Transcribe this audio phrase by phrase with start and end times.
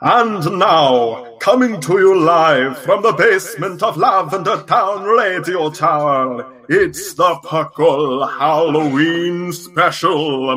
[0.00, 7.14] And now, coming to you live from the basement of Lavender Town Radio Tower, it's
[7.14, 10.50] the Puckle Halloween Special.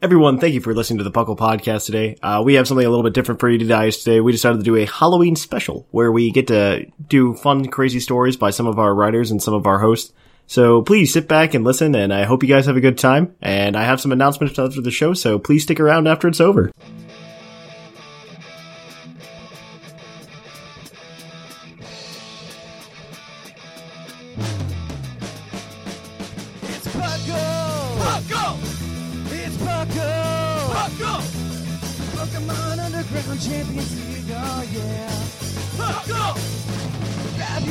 [0.00, 2.16] Everyone, thank you for listening to the Puckle Podcast today.
[2.22, 4.20] Uh, we have something a little bit different for you guys today.
[4.20, 8.36] We decided to do a Halloween special where we get to do fun, crazy stories
[8.36, 10.12] by some of our writers and some of our hosts.
[10.50, 13.36] So please sit back and listen, and I hope you guys have a good time.
[13.40, 16.72] And I have some announcements after the show, so please stick around after it's over.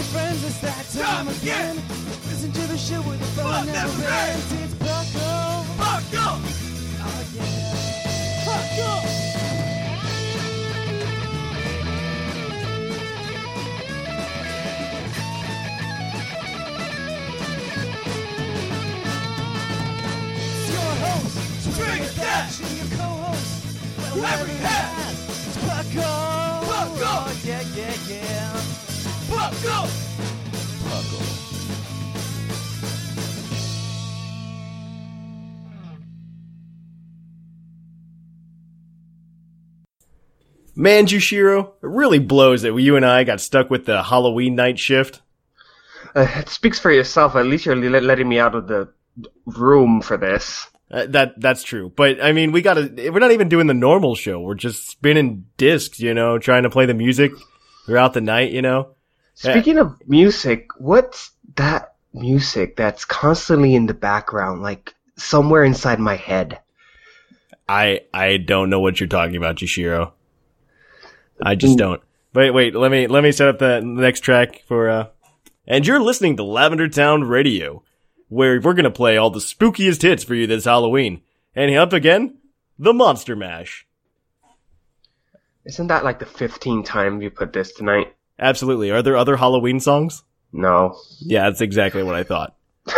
[0.10, 1.76] Friends, it's that time again!
[2.26, 4.52] Listen to the show where the fun never ends!
[4.64, 5.66] It's Puckle!
[5.78, 6.40] Puckle!
[7.06, 8.44] Oh yeah!
[8.46, 9.02] Puckle!
[20.36, 21.36] It's your host,
[21.70, 23.54] String Dash, and your co-host,
[24.14, 25.14] whoever you have.
[25.30, 26.66] It's Puckle!
[26.66, 27.06] Puckle!
[27.06, 28.79] Oh, yeah, yeah, yeah!
[29.30, 29.88] Puckle!
[30.84, 31.40] Puckle.
[40.76, 44.80] Man, Jushiro, it really blows that you and I got stuck with the Halloween night
[44.80, 45.22] shift.
[46.16, 47.36] Uh, it speaks for yourself.
[47.36, 48.89] At least you're letting me out of the
[49.45, 50.68] room for this.
[50.89, 52.92] Uh, that that's true, but I mean, we gotta.
[53.12, 54.39] We're not even doing the normal show.
[54.39, 57.32] We're just spinning discs, you know, trying to play the music
[57.86, 58.95] throughout the night, you know.
[59.39, 66.17] Speaking of music, what's that music that's constantly in the background, like somewhere inside my
[66.17, 66.60] head?
[67.67, 70.11] I I don't know what you're talking about, Jushiro.
[71.42, 72.02] I just don't.
[72.33, 72.76] Wait, wait.
[72.76, 74.89] Let me let me set up the next track for.
[74.89, 75.08] uh
[75.66, 77.82] And you're listening to Lavender Town Radio,
[78.27, 81.21] where we're gonna play all the spookiest hits for you this Halloween.
[81.56, 82.39] And up again,
[82.77, 83.88] the Monster Mash.
[85.64, 88.16] Isn't that like the 15th time you put this tonight?
[88.39, 88.92] Absolutely.
[88.92, 90.23] Are there other Halloween songs?
[90.52, 90.98] No.
[91.20, 92.55] Yeah, that's exactly what I thought.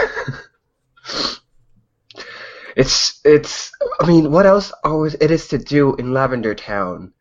[2.75, 3.71] It's it's.
[3.99, 7.13] I mean, what else always it is to do in Lavender Town?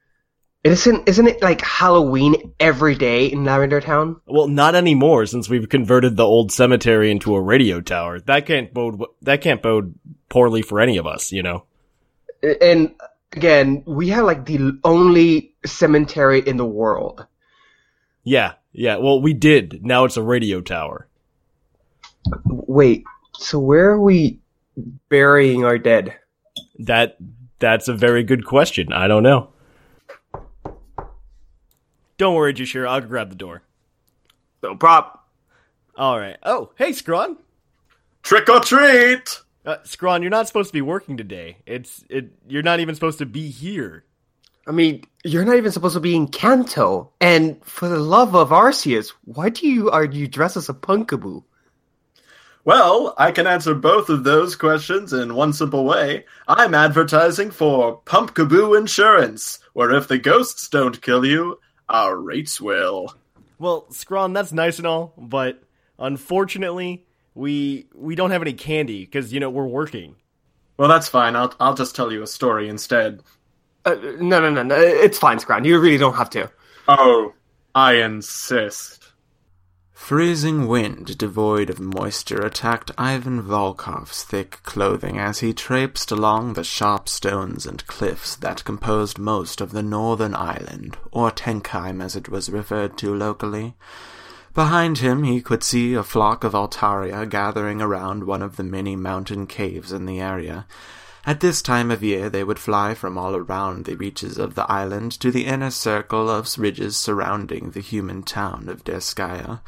[0.62, 4.20] It isn't isn't it like Halloween every day in Lavender Town?
[4.26, 8.20] Well, not anymore since we've converted the old cemetery into a radio tower.
[8.20, 9.94] That can't bode that can't bode
[10.28, 11.64] poorly for any of us, you know.
[12.42, 12.94] And
[13.32, 17.26] again, we have like the only cemetery in the world.
[18.30, 18.98] Yeah, yeah.
[18.98, 19.84] Well, we did.
[19.84, 21.08] Now it's a radio tower.
[22.44, 23.02] Wait,
[23.34, 24.38] so where are we
[25.08, 26.16] burying our dead?
[26.78, 27.16] That
[27.58, 28.92] that's a very good question.
[28.92, 29.48] I don't know.
[32.18, 32.86] Don't worry, Jushiro.
[32.86, 33.62] I'll grab the door.
[34.62, 35.28] No prop.
[35.96, 36.36] All right.
[36.44, 37.36] Oh, hey, Scrawn.
[38.22, 39.40] Trick or treat!
[39.66, 41.56] Uh, Scrawn, you're not supposed to be working today.
[41.66, 42.30] It's it.
[42.46, 44.04] You're not even supposed to be here.
[44.70, 47.10] I mean, you're not even supposed to be in Kanto.
[47.20, 51.42] And for the love of Arceus, why do you are you dressed as a Pumpkaboo?
[52.64, 56.24] Well, I can answer both of those questions in one simple way.
[56.46, 61.58] I'm advertising for Pumpkaboo Insurance, where if the ghosts don't kill you,
[61.88, 63.12] our rates will.
[63.58, 65.64] Well, Scrawn, that's nice and all, but
[65.98, 70.14] unfortunately, we we don't have any candy because you know we're working.
[70.76, 71.34] Well, that's fine.
[71.34, 73.24] I'll I'll just tell you a story instead.
[73.84, 74.76] Uh, no, no, no, no.
[74.76, 75.64] It's fine, Scran.
[75.64, 76.50] You really don't have to.
[76.88, 77.34] Oh,
[77.74, 79.00] I insist.
[79.92, 86.64] Freezing wind, devoid of moisture, attacked Ivan Volkov's thick clothing as he traipsed along the
[86.64, 92.28] sharp stones and cliffs that composed most of the northern island, or Tenkheim as it
[92.28, 93.76] was referred to locally.
[94.52, 98.96] Behind him he could see a flock of Altaria gathering around one of the many
[98.96, 100.66] mountain caves in the area.
[101.26, 104.70] At this time of year they would fly from all around the reaches of the
[104.70, 109.60] island to the inner circle of ridges surrounding the human town of Derskaya.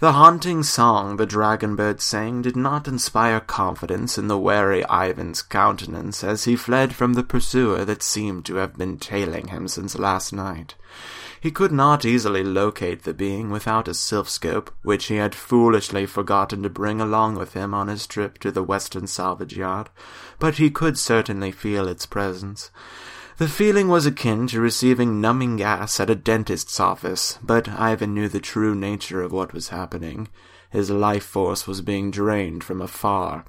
[0.00, 5.42] The haunting song the dragon bird sang did not inspire confidence in the wary Ivan's
[5.42, 9.96] countenance as he fled from the pursuer that seemed to have been tailing him since
[9.96, 10.74] last night.
[11.40, 16.06] He could not easily locate the being without a Silph Scope, which he had foolishly
[16.06, 19.90] forgotten to bring along with him on his trip to the western salvage yard,
[20.42, 22.72] but he could certainly feel its presence.
[23.36, 28.26] The feeling was akin to receiving numbing gas at a dentist's office, but Ivan knew
[28.26, 30.26] the true nature of what was happening.
[30.68, 33.44] His life force was being drained from afar.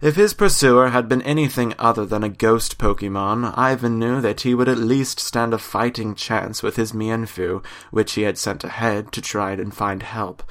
[0.00, 4.54] If his pursuer had been anything other than a ghost Pokemon, Ivan knew that he
[4.54, 9.12] would at least stand a fighting chance with his Mienfoo, which he had sent ahead
[9.12, 10.42] to try and find help.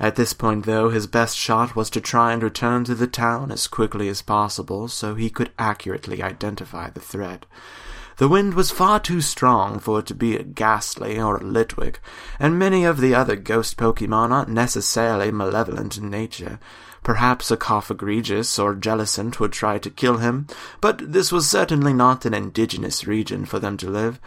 [0.00, 3.52] At this point, though, his best shot was to try and return to the town
[3.52, 7.44] as quickly as possible so he could accurately identify the threat.
[8.16, 12.00] The wind was far too strong for it to be a Gastly or a Litwick,
[12.38, 16.58] and many of the other ghost Pokemon aren't necessarily malevolent in nature.
[17.02, 20.46] Perhaps a Cofagrigus or Jellicent would try to kill him,
[20.80, 24.18] but this was certainly not an indigenous region for them to live.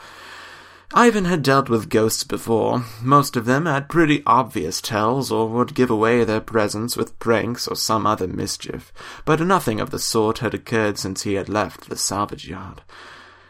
[0.95, 2.83] Ivan had dealt with ghosts before.
[3.01, 7.67] Most of them had pretty obvious tells or would give away their presence with pranks
[7.67, 8.93] or some other mischief,
[9.25, 12.83] but nothing of the sort had occurred since he had left the salvage yard.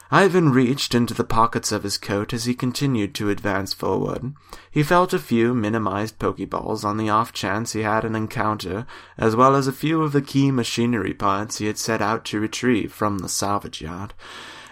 [0.10, 4.36] Ivan reached into the pockets of his coat as he continued to advance forward.
[4.72, 8.86] He felt a few minimized Pokeballs on the off chance he had an encounter,
[9.18, 12.40] as well as a few of the key machinery parts he had set out to
[12.40, 14.13] retrieve from the salvage yard.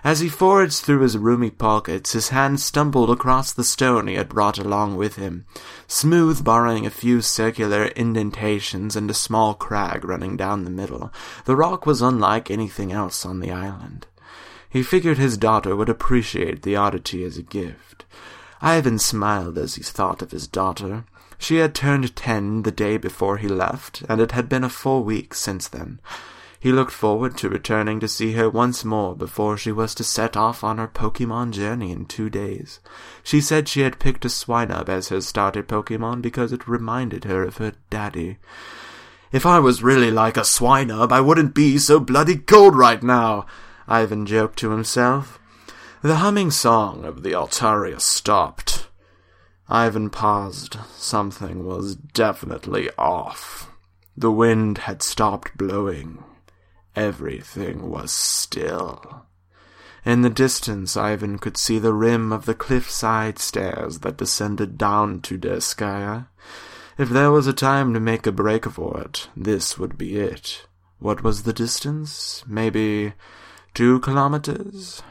[0.03, 4.30] As he foraged through his roomy pockets, his hand stumbled across the stone he had
[4.30, 5.45] brought along with him,
[5.88, 11.13] smooth barring a few circular indentations and a small crag running down the middle.
[11.45, 14.07] The rock was unlike anything else on the island.
[14.68, 18.06] He figured his daughter would appreciate the oddity as a gift.
[18.59, 21.03] Ivan smiled as he thought of his daughter.
[21.38, 25.03] She had turned ten the day before he left, and it had been a full
[25.03, 26.00] week since then.
[26.62, 30.38] He looked forward to returning to see her once more before she was to set
[30.38, 32.80] off on her Pokemon journey in two days.
[33.24, 37.42] She said she had picked a Swinub as her starter Pokemon because it reminded her
[37.42, 38.38] of her daddy.
[39.31, 43.48] If I was really like a Swinub, I wouldn't be so bloody cold right now.
[43.88, 45.40] Ivan joked to himself.
[46.04, 48.88] The humming song of the Altaria stopped.
[49.68, 50.78] Ivan paused.
[50.96, 53.72] Something was definitely off.
[54.16, 56.24] The wind had stopped blowing.
[56.96, 59.26] Everything was still.
[60.04, 65.22] In the distance, Ivan could see the rim of the cliffside stairs that descended down
[65.22, 66.28] to Derskaya.
[66.98, 70.66] If there was a time to make a break for it, this would be it.
[71.00, 72.44] What was the distance?
[72.48, 73.14] Maybe
[73.74, 75.02] Two kilometers?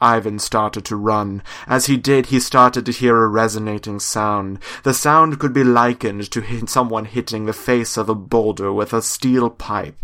[0.00, 1.42] Ivan started to run.
[1.66, 4.58] As he did, he started to hear a resonating sound.
[4.82, 8.92] The sound could be likened to hit someone hitting the face of a boulder with
[8.92, 9.96] a steel pipe.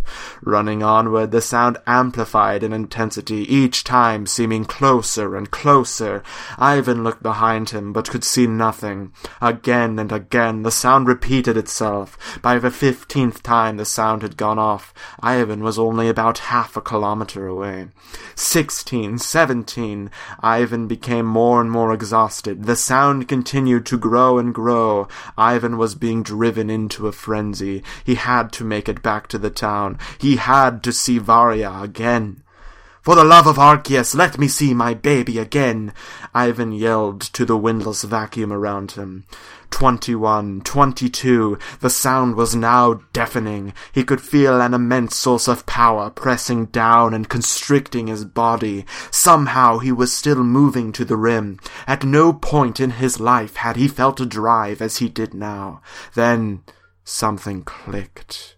[0.43, 6.23] Running onward, the sound amplified in intensity, each time seeming closer and closer.
[6.57, 9.13] Ivan looked behind him, but could see nothing.
[9.43, 12.17] Again and again, the sound repeated itself.
[12.41, 16.81] By the fifteenth time the sound had gone off, Ivan was only about half a
[16.81, 17.89] kilometer away.
[18.35, 19.80] Sixteen, seventeen,
[20.41, 22.65] Ivan became more and more exhausted.
[22.65, 25.09] The sound continued to grow and grow.
[25.39, 27.83] Ivan was being driven into a frenzy.
[28.05, 29.99] He had to make it back to the town.
[30.19, 32.43] He had to see Varia again.
[33.03, 35.95] For the love of Arceus, let me see my baby again!
[36.35, 39.25] Ivan yelled to the windless vacuum around him.
[39.71, 43.73] Twenty-one, twenty-two, the sound was now deafening.
[43.91, 48.85] He could feel an immense source of power pressing down and constricting his body.
[49.11, 51.59] Somehow he was still moving to the rim.
[51.87, 55.81] At no point in his life had he felt a drive as he did now.
[56.15, 56.65] Then
[57.03, 58.57] something clicked.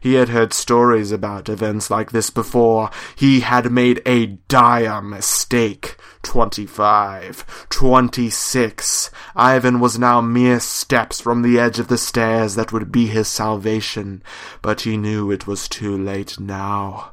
[0.00, 2.90] He had heard stories about events like this before.
[3.16, 5.96] He had made a dire mistake.
[6.22, 7.66] Twenty-five.
[7.68, 9.10] Twenty-six.
[9.34, 13.28] Ivan was now mere steps from the edge of the stairs that would be his
[13.28, 14.22] salvation,
[14.62, 17.12] but he knew it was too late now.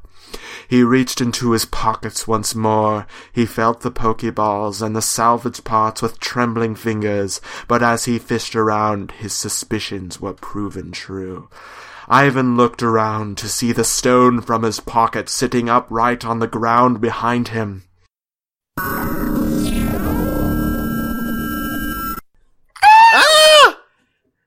[0.68, 3.06] He reached into his pockets once more.
[3.32, 8.56] He felt the pokeballs and the salvage parts with trembling fingers, but as he fished
[8.56, 11.48] around, his suspicions were proven true.
[12.08, 17.02] Ivan looked around to see the stone from his pocket sitting upright on the ground
[17.02, 17.84] behind him.
[22.84, 23.80] Ah!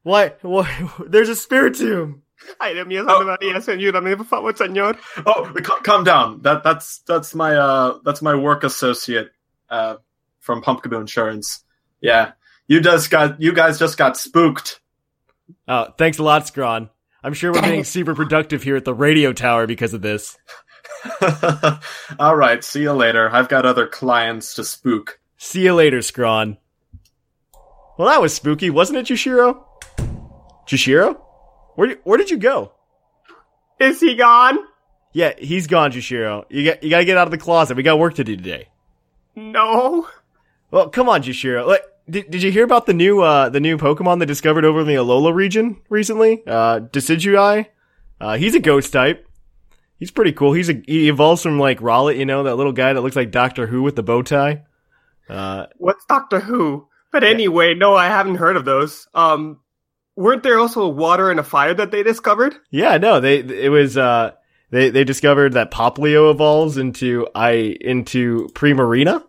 [0.02, 0.34] Why?
[0.42, 0.90] Why?
[1.06, 2.20] There's a spiritomb.
[2.60, 3.24] Ay, Dios mío, Oh.
[3.24, 4.96] María, ayúdame, por favor, señor.
[5.26, 6.40] Oh, cal- calm down.
[6.42, 9.30] That that's that's my uh that's my work associate
[9.68, 9.96] uh
[10.40, 11.64] from Pumpkaboo Insurance.
[12.00, 12.32] Yeah,
[12.68, 14.80] you just got you guys just got spooked.
[15.66, 16.90] Oh, thanks a lot, Scrawn.
[17.22, 20.38] I'm sure we're being super productive here at the radio tower because of this.
[22.18, 23.28] All right, see you later.
[23.30, 25.18] I've got other clients to spook.
[25.36, 26.58] See you later, Scrawn.
[27.96, 29.64] Well, that was spooky, wasn't it, Jushiro?
[30.66, 31.20] Jushiro?
[31.74, 32.72] Where where did you go?
[33.80, 34.58] Is he gone?
[35.12, 36.44] Yeah, he's gone, Jushiro.
[36.48, 37.76] You got you got to get out of the closet.
[37.76, 38.68] We got work to do today.
[39.34, 40.08] No.
[40.70, 41.66] Well, come on, Jushiro.
[41.66, 44.80] Like, did, did you hear about the new uh the new Pokemon they discovered over
[44.80, 46.42] in the Alola region recently?
[46.46, 47.66] Uh, Decidueye.
[48.20, 49.26] Uh, he's a ghost type.
[49.96, 50.52] He's pretty cool.
[50.52, 53.30] He's a he evolves from like Rowlet, you know, that little guy that looks like
[53.30, 54.62] Doctor Who with the bow tie.
[55.28, 56.88] Uh, What's Doctor Who?
[57.10, 59.08] But anyway, no, I haven't heard of those.
[59.14, 59.60] Um,
[60.14, 62.54] weren't there also a water and a fire that they discovered?
[62.70, 64.32] yeah, no, they it was uh
[64.70, 69.24] they they discovered that Poplio evolves into I into Primarina.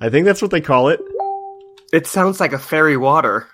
[0.00, 1.00] I think that's what they call it.
[1.92, 3.46] It sounds like a fairy water.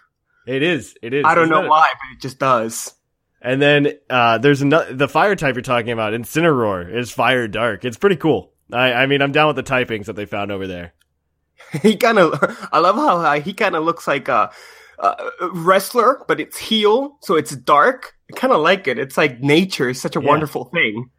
[0.47, 0.97] It is.
[1.03, 1.25] It is.
[1.25, 2.93] I don't Isn't know that- why, but it just does.
[3.41, 6.15] And then uh, there's another the fire type you're talking about.
[6.15, 7.85] Incineroar is fire dark.
[7.85, 8.53] It's pretty cool.
[8.73, 10.95] I I mean I'm down with the typings that they found over there.
[11.83, 12.33] He kind of,
[12.73, 14.51] I love how uh, he kind of looks like a,
[14.99, 15.17] a
[15.53, 18.15] wrestler, but it's heel, so it's dark.
[18.33, 18.99] I kind of like it.
[18.99, 20.29] It's like nature is such a Yeah.
[20.29, 21.11] wonderful thing.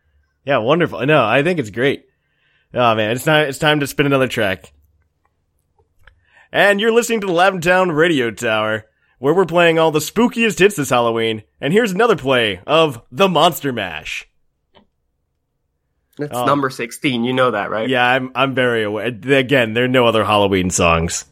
[0.45, 1.05] Yeah, wonderful.
[1.05, 2.05] No, I think it's great.
[2.73, 4.71] Oh man, it's time it's time to spin another track.
[6.55, 8.85] And you're listening to the Lavatown Radio Tower,
[9.19, 11.43] where we're playing all the spookiest hits this Halloween.
[11.59, 14.25] And here's another play of The Monster Mash.
[16.17, 16.45] That's Oh.
[16.45, 17.25] number 16.
[17.25, 17.89] You know that, right?
[17.89, 19.07] Yeah, I'm I'm very aware.
[19.07, 21.25] Again, there are no other Halloween songs.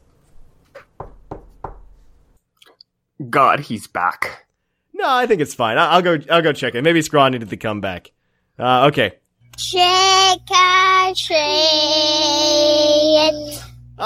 [3.30, 4.46] God, he's back.
[4.94, 5.78] No, I think it's fine.
[5.78, 6.18] I- I'll go.
[6.30, 6.82] I'll go check it.
[6.84, 8.12] Maybe Scraw needed to come back.
[8.60, 9.14] Uh, okay.
[9.58, 11.40] Trick or treat.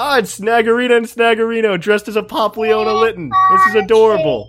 [0.00, 3.32] Ah, it's Snaggerino and Snaggerino dressed as a Popliona Litten.
[3.50, 4.48] This is adorable.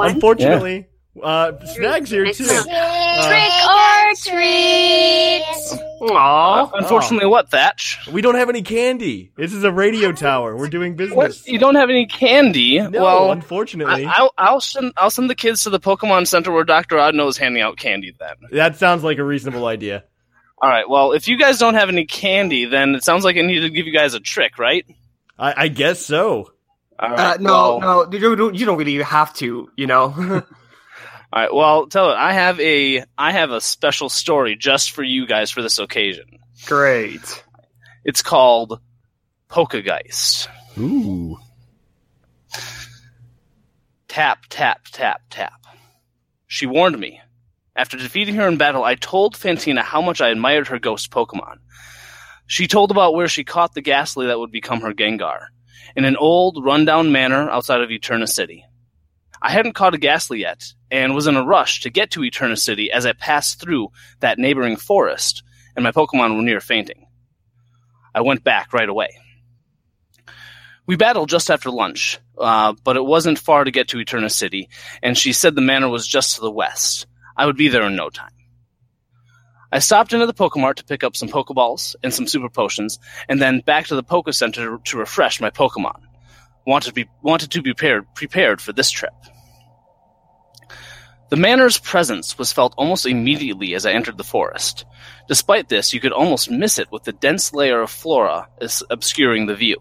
[0.00, 0.88] Unfortunately,
[1.22, 2.44] uh, Snag's here too.
[2.44, 5.44] Trick or treat.
[6.00, 6.70] Aww.
[6.74, 8.08] Unfortunately, what, Thatch?
[8.12, 9.30] We don't have any candy.
[9.36, 10.56] This is a radio tower.
[10.56, 11.28] We're doing What?
[11.28, 11.46] business.
[11.46, 12.80] You don't have any candy?
[12.80, 14.04] No, well, unfortunately.
[14.04, 17.28] I, I'll, I'll send I'll send the kids to the Pokemon Center where Doctor Oddno
[17.28, 18.16] is handing out candy.
[18.18, 18.34] Then.
[18.50, 20.02] that sounds like a reasonable idea.
[20.62, 20.88] All right.
[20.88, 23.70] Well, if you guys don't have any candy, then it sounds like I need to
[23.70, 24.86] give you guys a trick, right?
[25.38, 26.50] I, I guess so.
[26.98, 30.14] All Uh, no, well, no, you don't, you don't really have to, you know?
[31.32, 31.52] All right.
[31.52, 32.14] Well, tell it.
[32.14, 36.38] I have a I have a special story just for you guys for this occasion.
[36.64, 37.44] Great.
[38.04, 38.80] It's called
[39.50, 40.48] Pokegeist.
[40.78, 41.36] Ooh.
[44.08, 45.52] Tap, tap, tap, tap.
[46.46, 47.20] She warned me.
[47.76, 51.58] After defeating her in battle, I told Fantina how much I admired her ghost Pokemon.
[52.46, 55.48] She told about where she caught the Gastly that would become her Gengar,
[55.94, 58.64] in an old, rundown manor outside of Eterna City.
[59.42, 62.56] I hadn't caught a Gastly yet, and was in a rush to get to Eterna
[62.56, 63.88] City as I passed through
[64.20, 65.42] that neighboring forest,
[65.74, 67.06] and my Pokemon were near fainting.
[68.14, 69.18] I went back right away.
[70.86, 74.70] We battled just after lunch, uh, but it wasn't far to get to Eterna City,
[75.02, 77.06] and she said the manor was just to the west.
[77.36, 78.30] I would be there in no time.
[79.72, 83.42] I stopped into the Pokemart to pick up some Pokeballs and some Super Potions, and
[83.42, 86.00] then back to the Poke Center to refresh my Pokemon.
[86.66, 89.12] Wanted to be wanted to be prepared prepared for this trip.
[91.28, 94.84] The manor's presence was felt almost immediately as I entered the forest.
[95.28, 98.48] Despite this, you could almost miss it with the dense layer of flora
[98.90, 99.76] obscuring the view.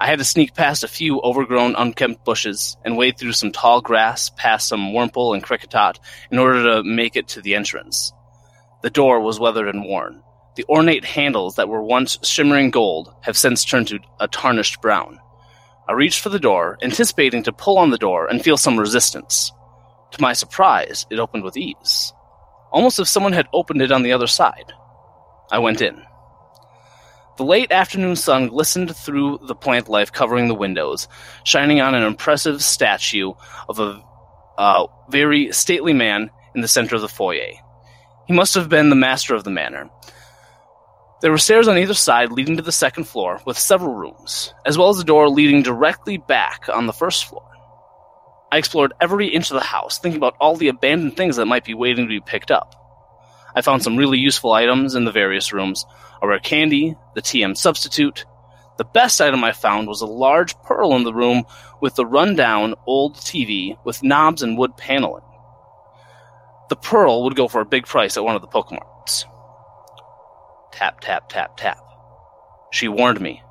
[0.00, 3.80] I had to sneak past a few overgrown, unkempt bushes and wade through some tall
[3.80, 5.98] grass, past some wurmple and kricketot,
[6.30, 8.12] in order to make it to the entrance.
[8.82, 10.22] The door was weathered and worn.
[10.54, 15.18] The ornate handles that were once shimmering gold have since turned to a tarnished brown.
[15.88, 19.50] I reached for the door, anticipating to pull on the door and feel some resistance.
[20.12, 22.12] To my surprise, it opened with ease,
[22.70, 24.72] almost as if someone had opened it on the other side.
[25.50, 26.04] I went in.
[27.38, 31.06] The late afternoon sun glistened through the plant life covering the windows,
[31.44, 33.32] shining on an impressive statue
[33.68, 34.02] of a
[34.58, 37.52] uh, very stately man in the center of the foyer.
[38.26, 39.88] He must have been the master of the manor.
[41.22, 44.76] There were stairs on either side leading to the second floor, with several rooms, as
[44.76, 47.48] well as a door leading directly back on the first floor.
[48.50, 51.64] I explored every inch of the house, thinking about all the abandoned things that might
[51.64, 52.74] be waiting to be picked up.
[53.54, 55.84] I found some really useful items in the various rooms
[56.20, 58.24] a rare candy, the TM substitute.
[58.76, 61.44] The best item I found was a large pearl in the room
[61.80, 65.24] with the rundown old TV with knobs and wood paneling.
[66.68, 69.24] The pearl would go for a big price at one of the Pokemarts.
[70.72, 71.78] Tap, tap, tap, tap.
[72.70, 73.42] She warned me.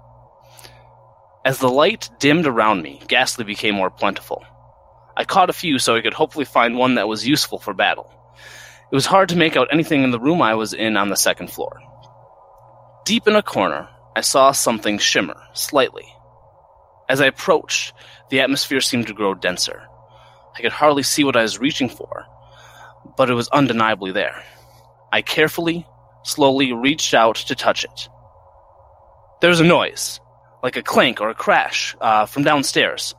[1.43, 4.45] As the light dimmed around me, Gastly became more plentiful.
[5.15, 8.13] I caught a few so I could hopefully find one that was useful for battle.
[8.89, 11.17] It was hard to make out anything in the room I was in on the
[11.17, 11.81] second floor.
[13.03, 16.05] Deep in a corner, I saw something shimmer, slightly.
[17.09, 17.93] As I approached,
[18.29, 19.83] the atmosphere seemed to grow denser.
[20.57, 22.25] I could hardly see what I was reaching for,
[23.17, 24.41] but it was undeniably there.
[25.11, 25.85] I carefully,
[26.23, 28.07] slowly reached out to touch it.
[29.41, 30.21] There was a noise,
[30.63, 33.15] like a clank or a crash, uh, from downstairs.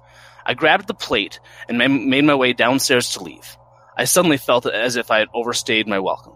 [0.46, 3.57] I grabbed the plate and ma- made my way downstairs to leave.
[3.98, 6.34] I suddenly felt as if I had overstayed my welcome.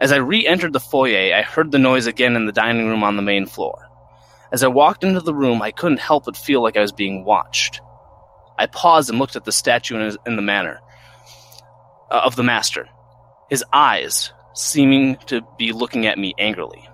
[0.00, 3.04] As I re entered the foyer, I heard the noise again in the dining room
[3.04, 3.88] on the main floor.
[4.50, 7.24] As I walked into the room, I couldn't help but feel like I was being
[7.24, 7.80] watched.
[8.58, 9.96] I paused and looked at the statue
[10.26, 10.80] in, the manner
[12.10, 12.88] uh, of the master,
[13.48, 16.88] his eyes seeming to be looking at me angrily.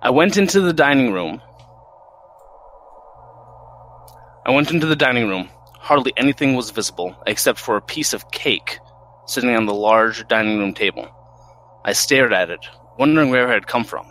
[0.00, 1.42] I went into the dining room.
[4.46, 5.50] I went into the dining room.
[5.88, 8.78] Hardly anything was visible except for a piece of cake
[9.24, 11.08] sitting on the large dining room table.
[11.82, 12.60] I stared at it,
[12.98, 14.06] wondering where it had come from.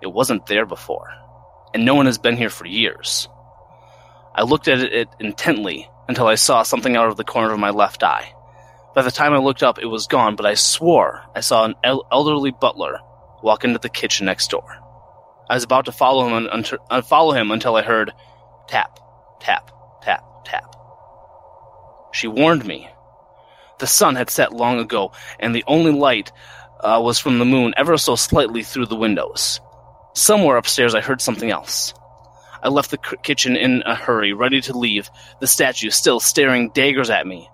[0.00, 1.12] It wasn't there before,
[1.74, 3.28] and no one has been here for years.
[4.34, 7.68] I looked at it intently until I saw something out of the corner of my
[7.68, 8.32] left eye.
[8.94, 11.74] By the time I looked up, it was gone, but I swore I saw an
[11.84, 13.00] el- elderly butler
[13.42, 14.78] walk into the kitchen next door.
[15.50, 18.12] I was about to follow him, un- uh, follow him until I heard
[18.66, 18.98] tap,
[19.40, 20.75] tap, tap, tap.
[22.16, 22.88] She warned me.
[23.78, 26.32] The sun had set long ago, and the only light
[26.80, 29.60] uh, was from the moon ever so slightly through the windows.
[30.14, 31.92] Somewhere upstairs, I heard something else.
[32.62, 37.10] I left the kitchen in a hurry, ready to leave, the statue still staring daggers
[37.10, 37.50] at me.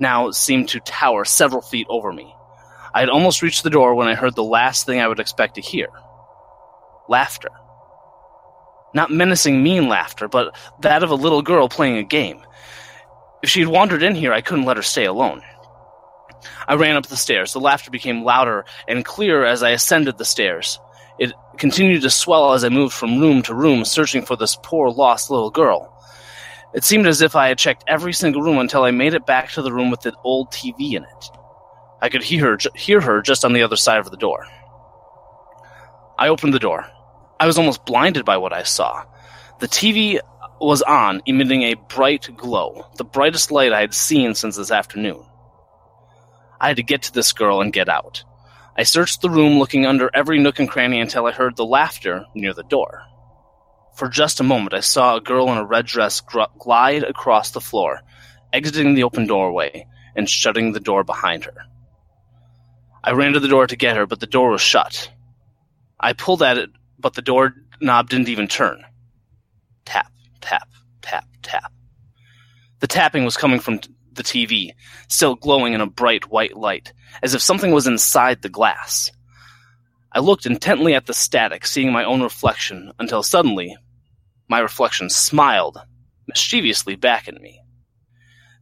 [0.00, 2.34] Now it seemed to tower several feet over me.
[2.94, 5.56] I had almost reached the door when I heard the last thing I would expect
[5.56, 5.88] to hear
[7.10, 7.50] laughter.
[8.94, 12.42] Not menacing, mean laughter, but that of a little girl playing a game.
[13.42, 15.42] If she had wandered in here, I couldn't let her stay alone.
[16.66, 17.52] I ran up the stairs.
[17.52, 20.78] The laughter became louder and clearer as I ascended the stairs.
[21.18, 24.90] It continued to swell as I moved from room to room, searching for this poor
[24.90, 25.94] lost little girl.
[26.74, 29.50] It seemed as if I had checked every single room until I made it back
[29.52, 31.30] to the room with the old TV in it.
[32.00, 34.46] I could hear her, hear her just on the other side of the door.
[36.18, 36.86] I opened the door.
[37.40, 39.04] I was almost blinded by what I saw.
[39.60, 40.20] The TV
[40.60, 45.24] was on, emitting a bright glow, the brightest light I had seen since this afternoon.
[46.60, 48.24] I had to get to this girl and get out.
[48.76, 52.24] I searched the room, looking under every nook and cranny until I heard the laughter
[52.34, 53.02] near the door.
[53.96, 57.60] For just a moment, I saw a girl in a red dress glide across the
[57.60, 58.02] floor,
[58.52, 61.54] exiting the open doorway and shutting the door behind her.
[63.02, 65.10] I ran to the door to get her, but the door was shut.
[65.98, 68.84] I pulled at it, but the door knob didn't even turn.
[69.84, 70.68] Tap, tap,
[71.02, 71.72] tap, tap.
[72.80, 74.72] The tapping was coming from t- the TV,
[75.08, 79.10] still glowing in a bright white light, as if something was inside the glass.
[80.12, 83.76] I looked intently at the static, seeing my own reflection, until suddenly
[84.48, 85.78] my reflection smiled
[86.26, 87.60] mischievously back at me.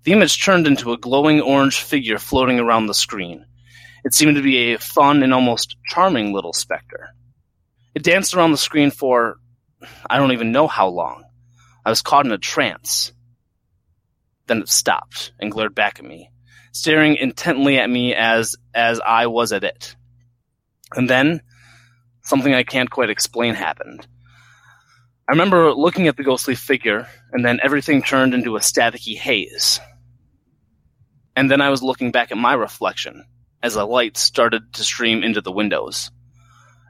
[0.04, 3.44] The image turned into a glowing orange figure floating around the screen.
[4.04, 7.08] It seemed to be a fun and almost charming little specter.
[7.94, 9.38] It danced around the screen for
[10.08, 11.24] I don't even know how long.
[11.86, 13.12] I was caught in a trance.
[14.48, 16.32] Then it stopped and glared back at me,
[16.72, 19.94] staring intently at me as as I was at it.
[20.96, 21.42] And then
[22.24, 24.04] something I can't quite explain happened.
[25.28, 29.78] I remember looking at the ghostly figure, and then everything turned into a staticky haze.
[31.36, 33.24] And then I was looking back at my reflection
[33.62, 36.10] as a light started to stream into the windows.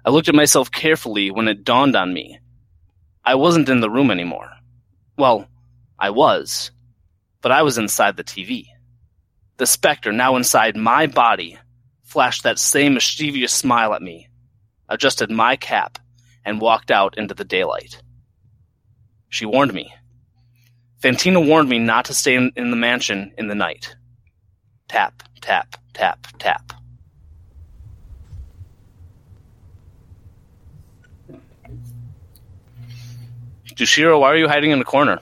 [0.06, 2.38] I looked at myself carefully when it dawned on me.
[3.22, 4.55] I wasn't in the room anymore.
[5.16, 5.48] Well,
[5.98, 6.70] I was,
[7.40, 8.66] but I was inside the TV.
[9.56, 11.58] The specter, now inside my body,
[12.02, 14.28] flashed that same mischievous smile at me,
[14.90, 15.98] adjusted my cap,
[16.44, 18.02] and walked out into the daylight.
[19.30, 19.92] She warned me.
[21.00, 23.96] Fantina warned me not to stay in, in the mansion in the night.
[24.88, 26.72] Tap, tap, tap, tap.
[33.76, 35.20] Jushiro, why are you hiding in the corner?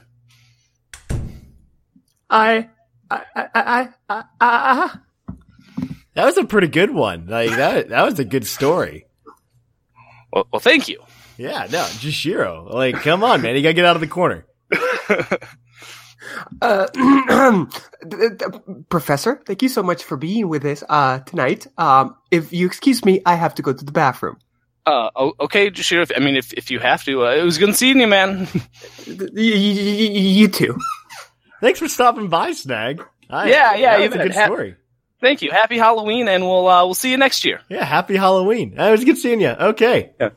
[2.30, 2.68] I,
[3.10, 4.98] I, I, I, I, I,
[6.14, 7.26] That was a pretty good one.
[7.26, 7.88] Like that.
[7.88, 9.06] That was a good story.
[10.32, 11.02] Well, well thank you.
[11.36, 11.66] Yeah.
[11.70, 12.72] No, Jishiro.
[12.72, 13.56] Like, come on, man.
[13.56, 14.46] You gotta get out of the corner.
[16.60, 16.86] Uh,
[18.88, 21.66] Professor, thank you so much for being with us uh, tonight.
[21.76, 24.38] Um, if you excuse me, I have to go to the bathroom.
[24.86, 25.08] Uh,
[25.40, 26.10] okay, Jushiro.
[26.14, 28.46] I mean, if if you have to, uh, it was good seeing you, man.
[29.06, 30.76] You too.
[31.60, 33.02] Thanks for stopping by, Snag.
[33.30, 34.76] I, Yeah, yeah, that you was a good Ha- story.
[35.20, 35.50] Thank you.
[35.50, 37.60] Happy Halloween, and we'll uh, we'll see you next year.
[37.70, 38.78] Yeah, happy Halloween.
[38.78, 39.48] Uh, It was good seeing you.
[39.48, 40.12] Okay.
[40.20, 40.30] Yeah.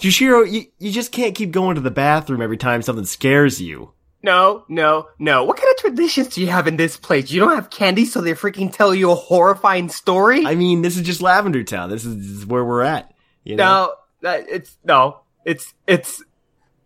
[0.00, 3.92] Jushiro, you, you just can't keep going to the bathroom every time something scares you.
[4.24, 5.44] No, no, no.
[5.44, 7.30] What kind of traditions do you have in this place?
[7.30, 10.46] You don't have candy, so they freaking tell you a horrifying story?
[10.46, 11.90] I mean, this is just Lavender Town.
[11.90, 13.12] This is, this is where we're at.
[13.44, 13.94] You know?
[14.22, 16.22] no, it's no, it's it's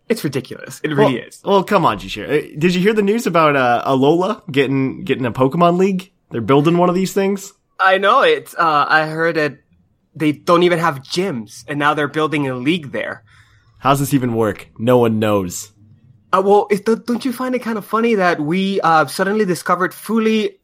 [0.09, 0.81] it's ridiculous.
[0.83, 1.41] It really well, is.
[1.45, 2.27] Well, come on, Jushiro.
[2.27, 6.11] Uh, Did you hear the news about uh, Alola getting getting a Pokemon League?
[6.31, 7.53] They're building one of these things.
[7.79, 8.53] I know it's.
[8.53, 9.59] Uh, I heard that
[10.13, 13.23] they don't even have gyms, and now they're building a league there.
[13.77, 14.67] How's this even work?
[14.77, 15.71] No one knows.
[16.31, 19.93] Uh, well, it, don't you find it kind of funny that we uh, suddenly discovered
[19.93, 20.59] fully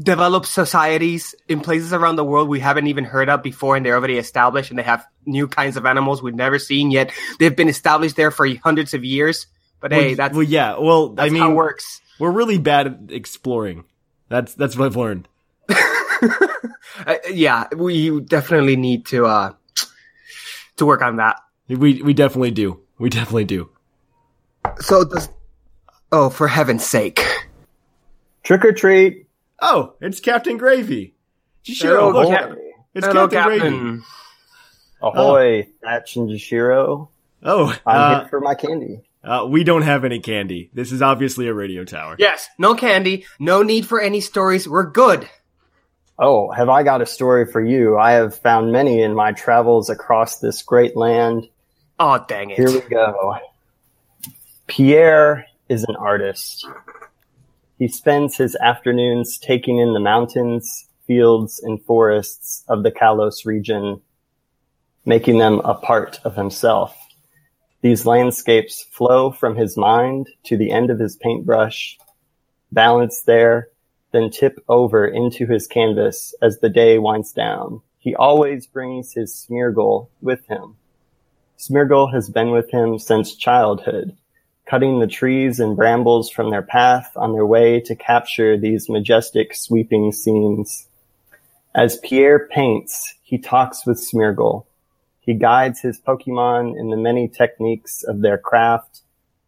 [0.00, 3.96] developed societies in places around the world we haven't even heard of before, and they're
[3.96, 7.12] already established, and they have new kinds of animals we've never seen yet.
[7.38, 9.46] They've been established there for hundreds of years.
[9.80, 10.76] But hey, well, that's well, yeah.
[10.78, 12.00] Well, that's I mean, how it works.
[12.18, 13.84] we're really bad at exploring.
[14.28, 15.28] That's that's what I've learned.
[17.06, 19.52] Uh, yeah, we definitely need to uh
[20.76, 21.36] to work on that.
[21.68, 22.80] We we definitely do.
[22.98, 23.70] We definitely do.
[24.80, 25.28] So does
[26.12, 27.24] oh, for heaven's sake!
[28.42, 29.26] Trick or treat.
[29.60, 31.14] Oh, it's Captain Gravy.
[31.64, 32.58] Hello, Jushiro, look, Cap-
[32.94, 33.74] it's hello, Captain, Gravy.
[33.76, 34.04] Captain.
[35.02, 37.08] Ahoy, Thatch and Jashiro.
[37.42, 39.02] Oh, I'm uh, here for my candy.
[39.22, 40.70] uh, we don't have any candy.
[40.72, 42.16] This is obviously a radio tower.
[42.18, 44.68] Yes, no candy, no need for any stories.
[44.68, 45.28] We're good.
[46.18, 47.96] Oh, have I got a story for you?
[47.96, 51.48] I have found many in my travels across this great land.
[52.00, 52.58] Oh, dang it!
[52.58, 53.36] Here we go.
[54.68, 56.68] Pierre is an artist.
[57.78, 64.02] He spends his afternoons taking in the mountains, fields, and forests of the Kalos region,
[65.06, 66.94] making them a part of himself.
[67.80, 71.96] These landscapes flow from his mind to the end of his paintbrush,
[72.70, 73.70] balance there,
[74.12, 77.80] then tip over into his canvas as the day winds down.
[77.98, 80.76] He always brings his Smeargle with him.
[81.58, 84.14] Smeargle has been with him since childhood,
[84.68, 89.54] cutting the trees and brambles from their path on their way to capture these majestic
[89.54, 90.86] sweeping scenes.
[91.74, 94.66] As Pierre paints, he talks with Smeargle.
[95.20, 99.02] He guides his Pokemon in the many techniques of their craft,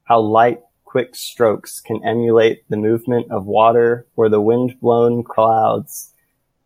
[0.05, 6.13] how light, quick strokes can emulate the movement of water or the wind-blown clouds,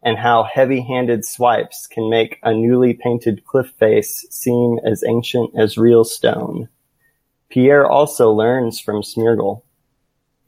[0.02, 5.76] and how heavy-handed swipes can make a newly painted cliff face seem as ancient as
[5.76, 6.68] real stone.
[7.54, 9.62] Pierre also learns from Smeargle.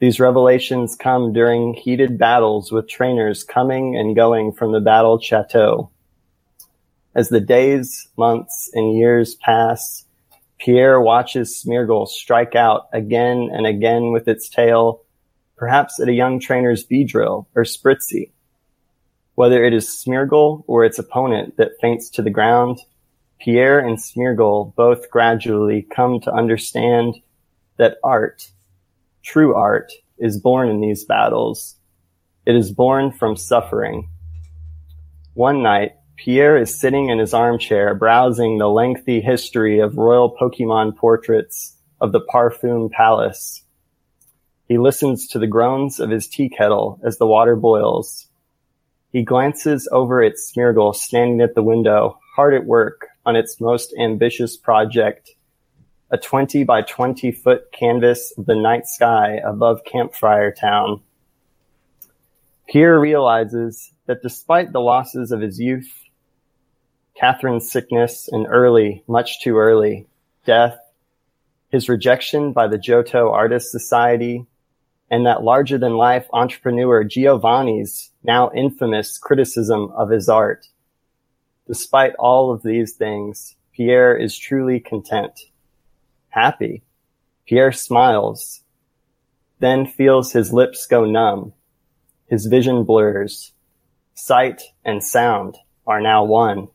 [0.01, 5.89] These revelations come during heated battles with trainers coming and going from the battle chateau.
[7.15, 10.05] As the days, months, and years pass,
[10.59, 15.05] Pierre watches Smeargle strike out again and again with its tail,
[15.57, 18.33] perhaps at a young trainer's Beedrill or Spritzee.
[19.37, 22.81] Whether it is Smeargle or its opponent that faints to the ground,
[23.39, 27.17] Pierre and Smeargle both gradually come to understand
[27.77, 28.51] that art,
[29.23, 31.77] true art, is born in these battles.
[32.47, 34.09] It is born from suffering.
[35.35, 40.97] One night, Pierre is sitting in his armchair browsing the lengthy history of royal Pokemon
[40.97, 43.63] portraits of the Parfum Palace.
[44.67, 48.29] He listens to the groans of his tea kettle as the water boils.
[49.13, 53.93] He glances over at Smeargle standing at the window, hard at work on its most
[53.99, 55.33] ambitious project,
[56.11, 61.03] a 20 by 20 foot canvas of the night sky above Camphrier Town.
[62.69, 65.93] Pierre realizes that despite the losses of his youth,
[67.21, 70.07] Catherine's sickness and early, much too early,
[70.45, 70.79] death,
[71.71, 74.47] his rejection by the Johto Artist Society,
[75.11, 80.69] and that larger than life entrepreneur Giovanni's now infamous criticism of his art.
[81.67, 85.39] Despite all of these things, Pierre is truly content.
[86.29, 86.83] Happy.
[87.47, 88.63] Pierre smiles,
[89.59, 91.53] then feels his lips go numb.
[92.29, 93.53] His vision blurs.
[94.15, 96.69] Sight and sound are now one.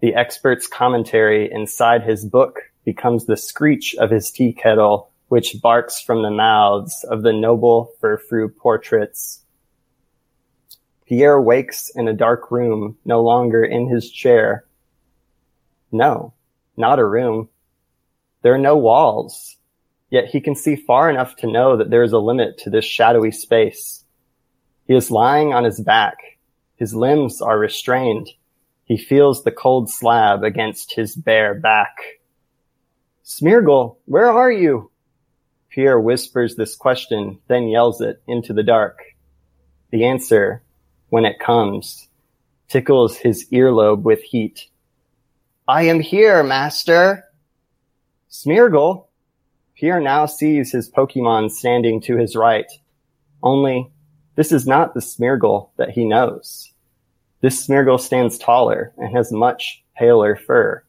[0.00, 6.00] The expert's commentary inside his book becomes the screech of his tea kettle, which barks
[6.00, 9.41] from the mouths of the noble Furfrou portraits.
[11.12, 14.64] Pierre wakes in a dark room, no longer in his chair.
[15.92, 16.32] No,
[16.74, 17.50] not a room.
[18.40, 19.58] There are no walls,
[20.08, 22.86] yet he can see far enough to know that there is a limit to this
[22.86, 24.06] shadowy space.
[24.86, 26.16] He is lying on his back.
[26.76, 28.30] His limbs are restrained.
[28.84, 31.94] He feels the cold slab against his bare back.
[33.22, 34.90] Smeargle, where are you?
[35.68, 39.00] Pierre whispers this question, then yells it into the dark.
[39.90, 40.62] The answer,
[41.12, 42.08] when it comes,
[42.68, 44.70] tickles his earlobe with heat.
[45.68, 47.24] I am here, master.
[48.30, 49.08] Smeargle.
[49.74, 52.64] Pierre now sees his Pokemon standing to his right.
[53.42, 53.92] Only,
[54.36, 56.72] this is not the Smeargle that he knows.
[57.42, 60.82] This Smeargle stands taller and has much paler fur.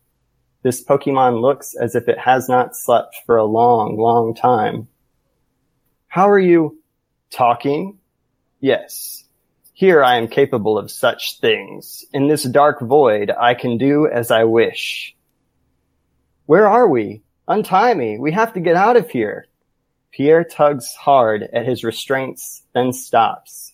[0.62, 4.88] This Pokemon looks as if it has not slept for a long, long time.
[6.08, 6.80] How are you
[7.30, 8.00] talking?
[8.62, 9.23] Yes.
[9.84, 12.06] Here I am capable of such things.
[12.14, 15.14] In this dark void, I can do as I wish.
[16.46, 17.22] Where are we?
[17.50, 18.18] Untie me.
[18.18, 19.48] We have to get out of here.
[20.14, 23.74] Pierre tugs hard at his restraints, then stops.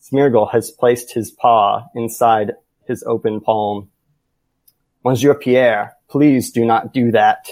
[0.00, 2.52] Smeargle has placed his paw inside
[2.86, 3.90] his open palm.
[5.04, 7.44] Monsieur Pierre, please do not do that.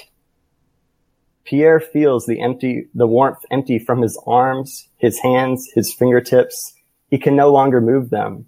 [1.43, 6.76] Pierre feels the empty, the warmth empty from his arms, his hands, his fingertips.
[7.11, 8.47] He can no longer move them.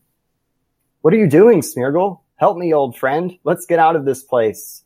[1.00, 2.20] What are you doing, Smeargle?
[2.36, 3.38] Help me, old friend.
[3.44, 4.84] Let's get out of this place.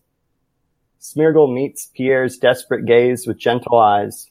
[1.01, 4.31] Smeargle meets Pierre's desperate gaze with gentle eyes.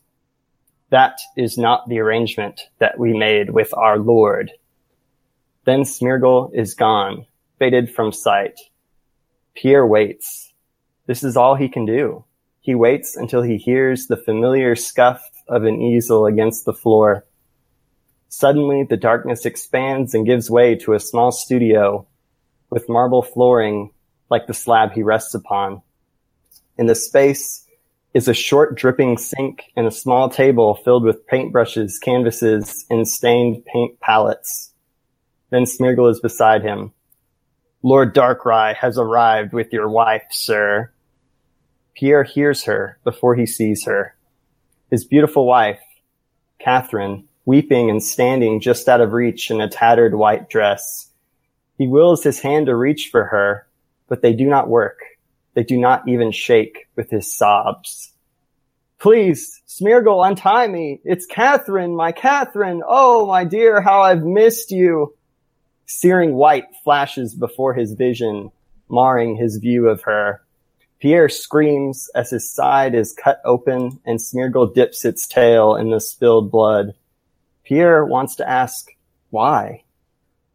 [0.89, 4.51] That is not the arrangement that we made with our Lord.
[5.65, 7.25] Then Smeargle is gone,
[7.59, 8.59] faded from sight.
[9.53, 10.53] Pierre waits.
[11.07, 12.23] This is all he can do.
[12.61, 17.25] He waits until he hears the familiar scuff of an easel against the floor.
[18.33, 22.07] Suddenly, the darkness expands and gives way to a small studio
[22.69, 23.91] with marble flooring
[24.29, 25.81] like the slab he rests upon.
[26.77, 27.67] In the space
[28.13, 33.65] is a short dripping sink and a small table filled with paintbrushes, canvases, and stained
[33.65, 34.71] paint palettes.
[35.49, 36.93] Then Smeargle is beside him.
[37.83, 40.89] Lord Darkrai has arrived with your wife, sir.
[41.95, 44.15] Pierre hears her before he sees her.
[44.89, 45.81] His beautiful wife,
[46.59, 51.09] Catherine, weeping and standing just out of reach in a tattered white dress.
[51.77, 53.67] He wills his hand to reach for her,
[54.07, 54.99] but they do not work.
[55.53, 58.11] They do not even shake with his sobs.
[58.99, 61.01] Please, Smeargle, untie me.
[61.03, 62.83] It's Catherine, my Catherine.
[62.87, 65.15] Oh, my dear, how I've missed you.
[65.87, 68.51] Searing white flashes before his vision,
[68.89, 70.43] marring his view of her.
[70.99, 75.99] Pierre screams as his side is cut open and Smeargle dips its tail in the
[75.99, 76.93] spilled blood.
[77.63, 78.89] Pierre wants to ask,
[79.29, 79.83] why?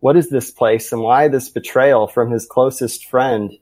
[0.01, 3.53] What is this place and why this betrayal from his closest friend?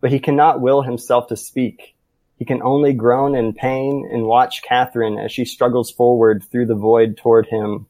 [0.00, 1.96] But he cannot will himself to speak.
[2.38, 6.74] He can only groan in pain and watch Catherine as she struggles forward through the
[6.74, 7.86] void toward him.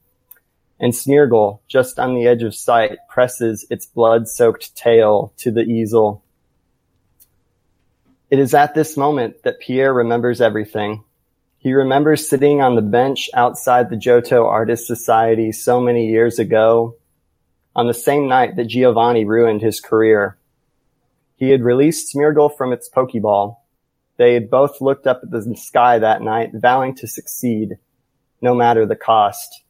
[0.78, 6.22] And Smeargle, just on the edge of sight, presses its blood-soaked tail to the easel.
[8.30, 11.04] It is at this moment that Pierre remembers everything.
[11.64, 16.98] He remembers sitting on the bench outside the Johto Artist Society so many years ago,
[17.74, 20.37] on the same night that Giovanni ruined his career.
[21.37, 23.57] He had released Smeargle from its Pokeball.
[24.18, 27.79] They had both looked up at the sky that night, vowing to succeed,
[28.42, 29.62] no matter the cost.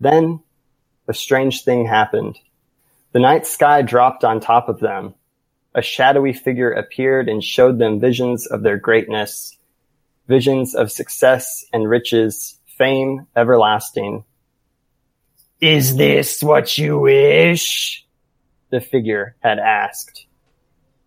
[0.00, 0.40] Then,
[1.08, 2.38] a strange thing happened.
[3.12, 5.12] The night sky dropped on top of them.
[5.74, 9.57] A shadowy figure appeared and showed them visions of their greatness,
[10.28, 14.24] visions of success and riches, fame everlasting.
[15.60, 18.06] Is this what you wish?
[18.70, 20.26] The figure had asked.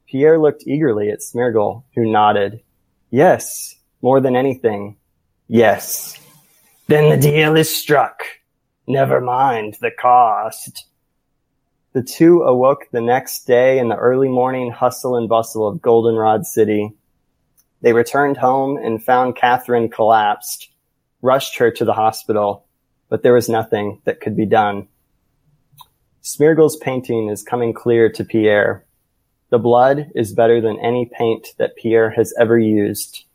[0.07, 2.61] Pierre looked eagerly at Smeargle, who nodded.
[3.11, 4.97] Yes, more than anything.
[5.47, 6.19] Yes.
[6.87, 8.23] Then the deal is struck.
[8.87, 10.85] Never mind the cost.
[11.93, 16.45] The two awoke the next day in the early morning hustle and bustle of Goldenrod
[16.45, 16.93] City.
[17.81, 20.69] They returned home and found Catherine collapsed,
[21.21, 22.65] rushed her to the hospital,
[23.09, 24.87] but there was nothing that could be done.
[26.21, 28.85] Smeargle's painting is coming clear to Pierre.
[29.49, 33.25] The blood is better than any paint that Pierre has ever used.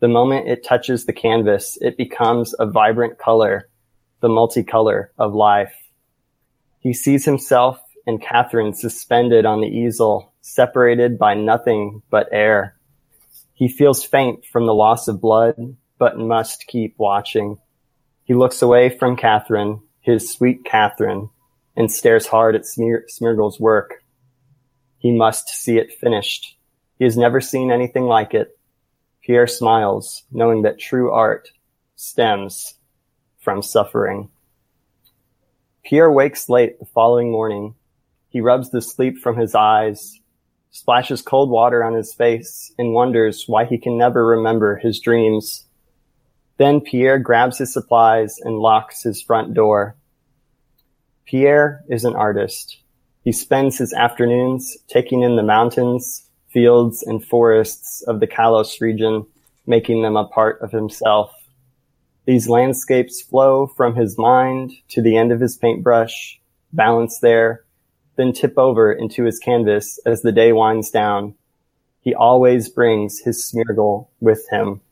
[0.00, 3.68] The moment it touches the canvas, it becomes a vibrant color,
[4.20, 5.74] the multicolor of life.
[6.78, 12.77] He sees himself and Catherine suspended on the easel, separated by nothing but air.
[13.58, 15.56] He feels faint from the loss of blood,
[15.98, 17.58] but must keep watching.
[18.22, 21.30] He looks away from Catherine, his sweet Catherine,
[21.74, 23.04] and stares hard at Smear-
[23.58, 24.04] work.
[24.98, 26.56] He must see it finished.
[27.00, 28.56] He has never seen anything like it.
[29.22, 31.50] Pierre smiles, knowing that true art
[31.96, 32.74] stems
[33.40, 34.30] from suffering.
[35.82, 37.74] Pierre wakes late the following morning.
[38.28, 40.20] He rubs the sleep from his eyes,
[40.70, 45.66] splashes cold water on his face, and wonders why he can never remember his dreams.
[46.58, 49.96] Then Pierre grabs his supplies and locks his front door.
[51.24, 52.78] Pierre is an artist.
[53.22, 59.26] He spends his afternoons taking in the mountains, fields, and forests of the Kalos region,
[59.66, 61.30] making them a part of himself.
[62.24, 66.40] These landscapes flow from his mind to the end of his paintbrush,
[66.72, 67.64] balance there,
[68.18, 71.34] then tip over into his canvas as the day winds down.
[72.00, 74.82] He always brings his smeargle with him.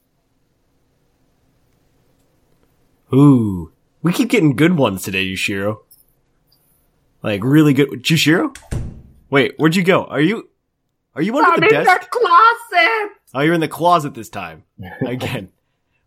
[3.12, 5.78] Ooh, we keep getting good ones today, Yushiro.
[7.22, 7.88] Like really good.
[8.02, 8.56] Jushiro?
[9.30, 10.04] Wait, where'd you go?
[10.04, 10.48] Are you
[11.14, 12.00] are you under I'm the in desk?
[12.00, 13.10] the closet.
[13.34, 14.64] Oh, you're in the closet this time.
[15.06, 15.50] Again.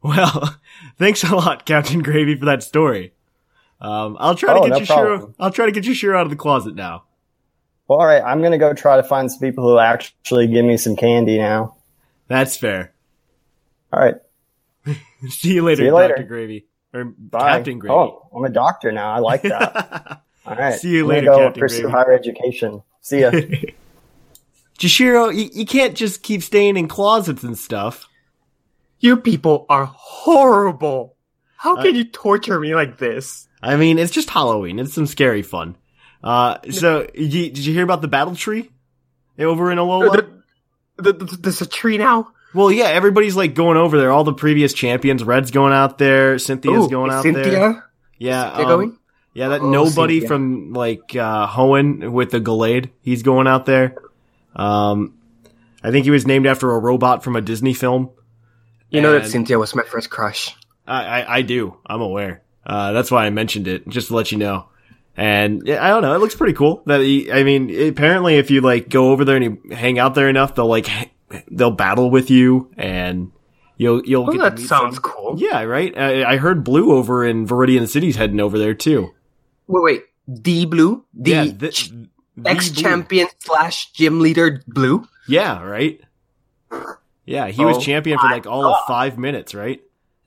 [0.02, 0.58] well,
[0.98, 3.14] thanks a lot, Captain Gravy, for that story.
[3.82, 4.88] Um, I'll try Oh, to get no Yushiro.
[4.88, 5.36] problem.
[5.40, 7.04] I'll try to get Yushiro out of the closet now.
[7.90, 10.78] Well, all right, I'm gonna go try to find some people who actually give me
[10.78, 11.76] some candy now.
[12.28, 12.94] That's fair.
[13.92, 14.16] All right,
[15.30, 16.14] See you later, See you later.
[16.16, 16.28] Dr.
[16.28, 16.68] Gravy.
[16.94, 17.58] Or bye.
[17.58, 17.92] Captain Gravy.
[17.94, 19.12] Oh, I'm a doctor now.
[19.12, 20.22] I like that.
[20.46, 21.92] all right, See you I'm gonna later, go Captain pursue Gravy.
[21.94, 22.84] higher education.
[23.02, 23.32] See ya.
[24.78, 28.08] Jashiro, you, you can't just keep staying in closets and stuff.
[29.00, 31.16] You people are horrible.
[31.58, 33.48] How Uh, can you torture me like this?
[33.62, 34.80] I mean, it's just Halloween.
[34.80, 35.76] It's some scary fun.
[36.24, 38.70] Uh, so you, did you hear about the battle tree
[39.38, 40.28] over in Alola?
[40.98, 42.32] The, the, the, there's a tree now.
[42.54, 44.12] Well, yeah, everybody's like going over there.
[44.12, 47.44] All the previous champions, Red's going out there, Cynthia's Ooh, going out Cynthia?
[47.44, 47.90] there.
[48.18, 48.98] Yeah, Cynthia um, going?
[49.34, 50.28] Yeah, that Oh, nobody Cynthia.
[50.28, 53.96] from like uh Hoenn with the Gallade, he's going out there.
[54.56, 55.14] Um,
[55.84, 58.10] I think he was named after a robot from a Disney film.
[58.90, 60.56] You know that Cynthia was my first crush.
[60.88, 61.78] I, I, I do.
[61.86, 62.42] I'm aware.
[62.66, 64.69] Uh, that's why I mentioned it, just to let you know.
[65.20, 66.16] And yeah, I don't know.
[66.16, 66.82] It looks pretty cool.
[66.86, 70.16] That he, I mean, apparently, if you like go over there and you hang out
[70.16, 70.88] there enough, they'll like
[71.52, 73.34] they'll battle with you, and
[73.76, 74.40] you'll you'll Oh, get.
[74.56, 75.36] that sounds some- cool.
[75.38, 75.94] Yeah, right.
[75.98, 79.10] I, I heard Blue over in Viridian City's heading over there too.
[79.68, 80.42] Wait, wait.
[80.42, 81.04] D Blue?
[81.14, 82.82] The yeah, the, the ex Blue.
[82.84, 85.06] champion slash gym leader Blue?
[85.28, 86.00] Yeah, right.
[87.26, 89.82] Yeah, he was Oh champion for like all of five minutes, right?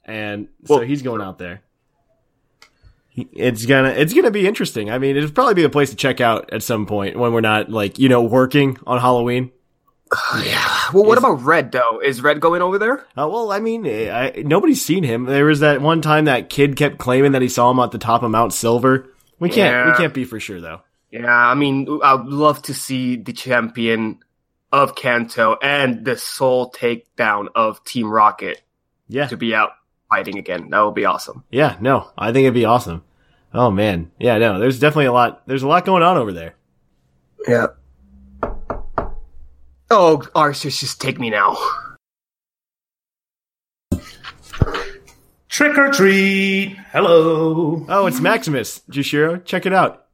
[0.04, 1.62] And so he's going out there.
[3.14, 4.90] It's gonna it's gonna be interesting.
[4.90, 7.42] I mean, it'll probably be a place to check out at some point when we're
[7.42, 9.50] not like you know working on Halloween.
[10.44, 10.68] Yeah.
[10.92, 12.00] Well, what about Red, though?
[12.04, 12.98] Is Red going over there?
[13.16, 15.24] Uh, well, I mean, I, nobody's seen him.
[15.24, 17.98] There was that one time that kid kept claiming that he saw him at the
[17.98, 19.08] top of Mount Silver.
[19.38, 20.82] We can't we can't be for sure though.
[21.10, 24.18] Yeah, I mean, I'd love to see the champion
[24.70, 28.62] of Kanto and the sole takedown of Team Rocket
[29.08, 29.72] Yeah, to be out
[30.12, 30.68] fighting again.
[30.70, 31.42] That would be awesome.
[31.50, 33.02] yeah, no, I think it'd be awesome.
[33.54, 35.42] Oh man, yeah, no, there's definitely a lot.
[35.46, 36.54] There's a lot going on over there.
[37.48, 37.66] Yeah.
[39.90, 41.56] Oh, Arceus, just take me now.
[45.48, 46.76] Trick or treat.
[46.92, 47.84] Hello.
[47.88, 49.44] Oh, it's Maximus Jushiro.
[49.44, 50.06] Check it out.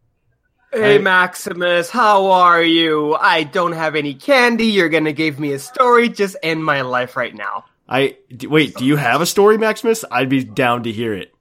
[0.72, 3.14] Hey, I- Maximus, how are you?
[3.14, 4.66] I don't have any candy.
[4.66, 6.08] You're gonna give me a story.
[6.08, 7.64] Just end my life right now.
[7.88, 8.74] I d- wait.
[8.76, 10.04] Do you have a story, Maximus?
[10.10, 11.32] I'd be down to hear it.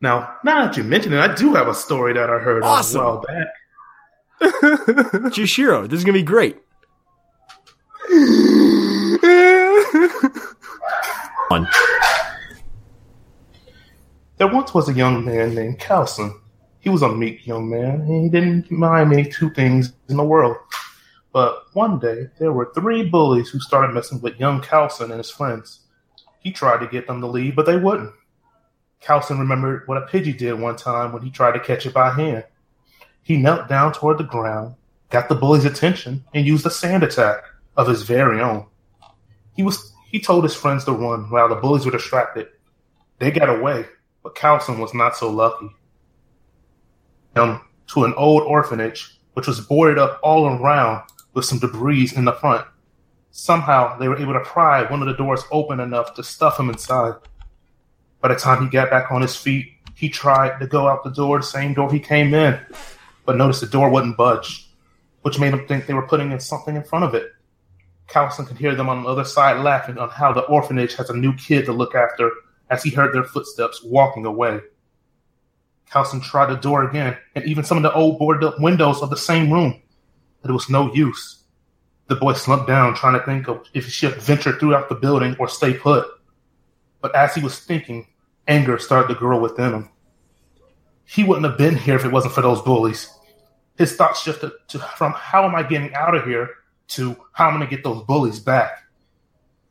[0.00, 3.00] Now, now that you mention it, I do have a story that I heard Awesome.
[3.00, 3.46] a while back.
[5.32, 6.56] Jushiro, this is gonna be great.
[11.48, 11.68] One.
[14.38, 16.34] There once was a young man named Calson.
[16.78, 20.24] He was a meek young man, and he didn't mind any two things in the
[20.24, 20.56] world.
[21.32, 25.30] But one day, there were three bullies who started messing with young Calson and his
[25.30, 25.80] friends.
[26.40, 28.12] He tried to get them to leave, but they wouldn't.
[29.00, 32.10] Calson remembered what a Pidgey did one time when he tried to catch it by
[32.10, 32.44] hand.
[33.22, 34.74] He knelt down toward the ground,
[35.10, 37.44] got the bully's attention, and used a sand attack
[37.76, 38.66] of his very own.
[39.54, 42.48] He was he told his friends to run while the bullies were distracted.
[43.20, 43.86] They got away,
[44.22, 45.70] but Carlson was not so lucky.
[47.36, 52.24] Um, to an old orphanage, which was boarded up all around with some debris in
[52.24, 52.66] the front.
[53.30, 56.68] Somehow they were able to pry one of the doors open enough to stuff him
[56.68, 57.14] inside.
[58.20, 61.10] By the time he got back on his feet, he tried to go out the
[61.10, 62.58] door, the same door he came in,
[63.24, 64.70] but noticed the door wouldn't budge,
[65.22, 67.32] which made him think they were putting in something in front of it.
[68.08, 71.16] Carlson could hear them on the other side laughing on how the orphanage has a
[71.16, 72.30] new kid to look after
[72.68, 74.60] as he heard their footsteps walking away.
[75.88, 79.10] Carlson tried the door again and even some of the old boarded up windows of
[79.10, 79.80] the same room,
[80.44, 81.44] it was no use.
[82.08, 85.36] The boy slumped down trying to think of if he should venture throughout the building
[85.38, 86.08] or stay put.
[87.00, 88.08] But as he was thinking,
[88.48, 89.90] anger started to grow within him.
[91.04, 93.08] He wouldn't have been here if it wasn't for those bullies.
[93.76, 96.50] His thoughts shifted to from how am I getting out of here
[96.88, 98.82] to how am I'm going to get those bullies back.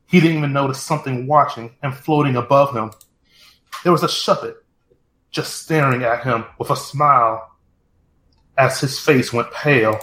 [0.08, 2.92] He didn't even notice something watching and floating above him.
[3.84, 4.56] there was a Shuppet
[5.32, 7.52] just staring at him with a smile
[8.58, 10.00] as his face went pale.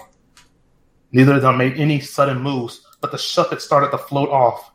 [1.16, 4.72] Neither of them made any sudden moves, but the Shuppet started to float off.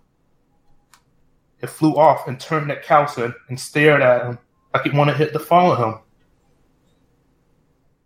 [1.60, 4.40] It flew off and turned at Calson and stared at him
[4.74, 6.00] like it wanted him to follow him.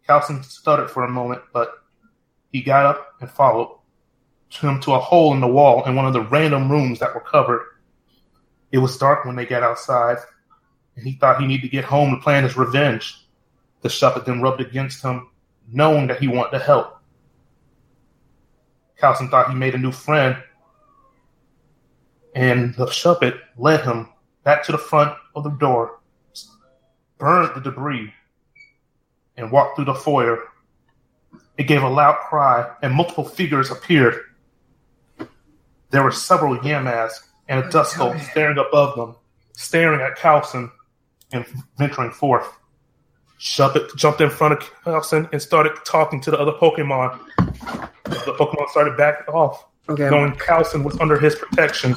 [0.06, 1.76] Calson stuttered for a moment, but
[2.52, 3.80] he got up and followed
[4.50, 7.22] him to a hole in the wall in one of the random rooms that were
[7.22, 7.66] covered.
[8.74, 10.18] It was dark when they got outside,
[10.98, 13.30] and he thought he needed to get home to plan his revenge.
[13.80, 15.30] The Shuppet then rubbed against him,
[15.72, 16.95] knowing that he wanted to help.
[19.06, 20.36] Calson thought he made a new friend,
[22.34, 24.10] and the Shuppet led him
[24.44, 26.00] back to the front of the door,
[27.20, 28.12] burned the debris,
[29.38, 30.40] and walked through the foyer.
[31.56, 34.22] It gave a loud cry, and multiple figures appeared.
[35.92, 39.18] There were several Yamask and a Duskull staring above them,
[39.54, 40.72] staring at Calson
[41.32, 41.46] and
[41.78, 42.48] venturing forth.
[43.40, 47.20] Shuppet jumped in front of Calson and started talking to the other Pokemon.
[47.60, 50.10] The Pokemon started backing off, Okay.
[50.10, 51.94] knowing Calson was under his protection.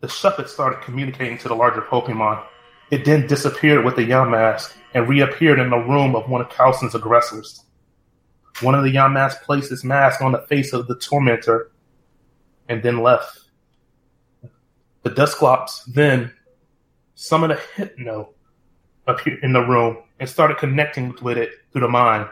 [0.00, 2.42] The Shuppet started communicating to the larger Pokemon.
[2.90, 6.94] It then disappeared with the Yamask and reappeared in the room of one of Calson's
[6.94, 7.64] aggressors.
[8.62, 11.72] One of the Yamask placed his mask on the face of the tormentor
[12.68, 13.40] and then left.
[15.02, 16.32] The Dusclops then
[17.14, 18.30] summoned a Hypno
[19.06, 22.28] appeared in the room and started connecting with it through the mind.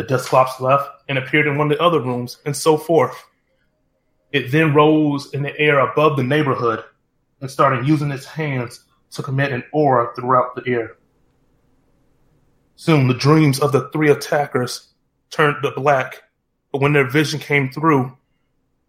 [0.00, 3.22] The Dusclops left and appeared in one of the other rooms, and so forth.
[4.32, 6.82] It then rose in the air above the neighborhood
[7.42, 10.96] and started using its hands to commit an aura throughout the air.
[12.76, 14.94] Soon, the dreams of the three attackers
[15.28, 16.22] turned to black,
[16.72, 18.16] but when their vision came through,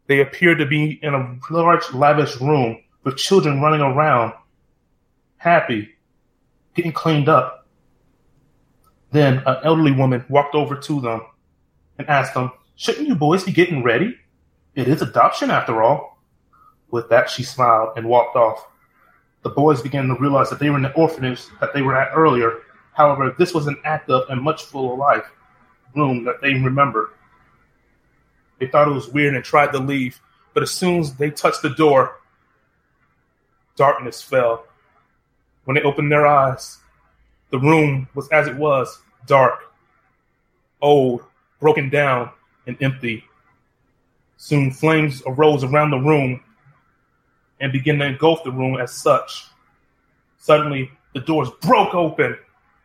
[0.08, 4.32] they appeared to be in a large, lavish room with children running around,
[5.36, 5.90] happy,
[6.74, 7.61] getting cleaned up.
[9.12, 11.22] Then an elderly woman walked over to them
[11.98, 14.18] and asked them, Shouldn't you boys be getting ready?
[14.74, 16.18] It is adoption after all.
[16.90, 18.68] With that, she smiled and walked off.
[19.44, 22.16] The boys began to realize that they were in the orphanage that they were at
[22.16, 22.60] earlier.
[22.94, 25.30] However, this was an active and much fuller life
[25.96, 27.10] room that they remembered.
[28.60, 30.22] They thought it was weird and tried to leave,
[30.54, 32.20] but as soon as they touched the door,
[33.76, 34.66] darkness fell.
[35.66, 36.78] When they opened their eyes,
[37.52, 39.60] the room was as it was dark,
[40.82, 41.24] old,
[41.60, 42.32] broken down,
[42.66, 43.24] and empty.
[44.38, 46.42] Soon flames arose around the room
[47.60, 49.46] and began to engulf the room as such.
[50.40, 52.36] Suddenly, the doors broke open,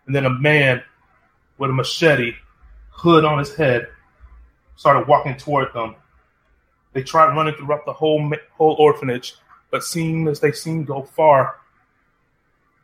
[0.07, 0.83] and then a man
[1.59, 2.35] with a machete,
[2.91, 3.89] hood on his head,
[4.77, 5.95] started walking toward them.
[6.93, 9.35] They tried running throughout the whole whole orphanage,
[9.71, 11.57] but seeing as they seemed to go far,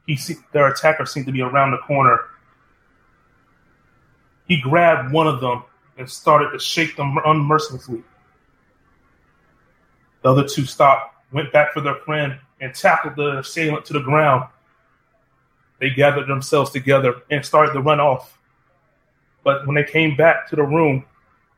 [0.06, 2.20] he se- their attacker seemed to be around the corner.
[4.46, 5.64] He grabbed one of them
[5.96, 8.02] and started to shake them unmercifully.
[10.22, 14.00] The other two stopped, went back for their friend, and tackled the assailant to the
[14.00, 14.48] ground.
[15.80, 18.38] They gathered themselves together and started to run off.
[19.42, 21.04] But when they came back to the room,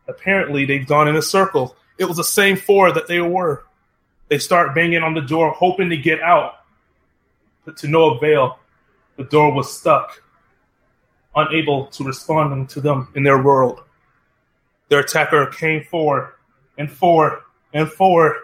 [0.08, 1.76] apparently they'd gone in a circle.
[1.98, 3.66] It was the same four that they were.
[4.28, 6.63] They start banging on the door, hoping to get out,
[7.64, 8.58] but to no avail.
[9.16, 10.22] The door was stuck,
[11.36, 13.82] unable to respond to them in their world.
[14.88, 16.32] Their attacker came forward
[16.78, 17.42] and forward
[17.72, 18.36] and forward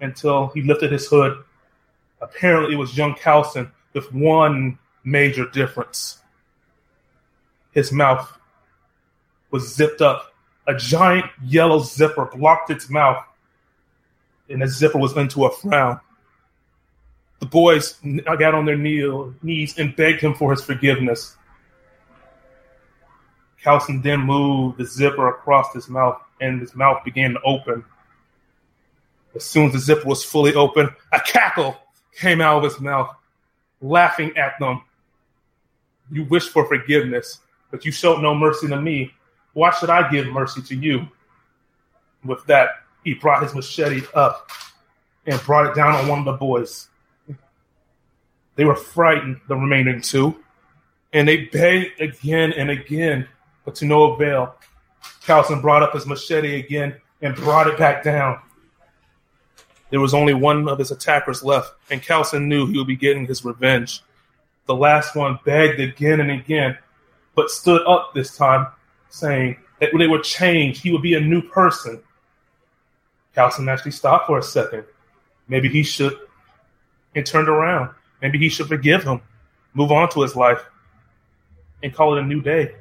[0.00, 1.42] until he lifted his hood.
[2.20, 6.18] Apparently, it was young Calson with one major difference.
[7.72, 8.38] His mouth
[9.50, 10.32] was zipped up.
[10.66, 13.22] A giant yellow zipper blocked its mouth,
[14.48, 16.00] and the zipper was into a frown.
[17.44, 21.36] The boys got on their knee- knees and begged him for his forgiveness.
[23.62, 27.84] Calson then moved the zipper across his mouth, and his mouth began to open.
[29.34, 31.76] As soon as the zipper was fully open, a cackle
[32.18, 33.14] came out of his mouth,
[33.82, 34.80] laughing at them.
[36.10, 37.40] You wish for forgiveness,
[37.70, 39.12] but you showed no mercy to me.
[39.52, 41.08] Why should I give mercy to you?
[42.24, 42.70] With that,
[43.02, 44.50] he brought his machete up
[45.26, 46.88] and brought it down on one of the boys.
[48.56, 50.36] They were frightened, the remaining two,
[51.12, 53.28] and they begged again and again,
[53.64, 54.54] but to no avail.
[55.22, 58.38] Calson brought up his machete again and brought it back down.
[59.90, 63.26] There was only one of his attackers left, and Calson knew he would be getting
[63.26, 64.02] his revenge.
[64.66, 66.78] The last one begged again and again,
[67.34, 68.68] but stood up this time,
[69.10, 72.02] saying that they would change, he would be a new person.
[73.34, 74.84] Calson actually stopped for a second.
[75.48, 76.16] Maybe he should,
[77.14, 77.90] and turned around
[78.24, 79.20] Maybe he should forgive him,
[79.74, 80.64] move on to his life,
[81.82, 82.74] and call it a new day.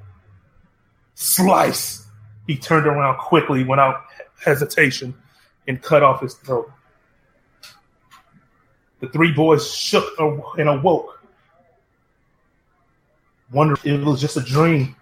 [1.16, 2.08] Slice!
[2.48, 4.06] He turned around quickly without
[4.42, 5.14] hesitation
[5.68, 6.72] and cut off his throat.
[9.02, 11.20] The three boys shook and awoke.
[13.52, 14.96] wondering if it was just a dream.